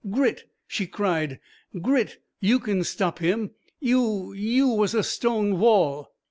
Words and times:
"Grit," 0.09 0.45
she 0.65 0.87
cried, 0.87 1.39
"Grit, 1.79 2.17
you 2.39 2.57
can 2.59 2.83
stop 2.83 3.19
him. 3.19 3.51
You... 3.79 4.33
you 4.33 4.67
was 4.69 4.95
a 4.95 5.03
stone 5.03 5.59
wall...." 5.59 6.09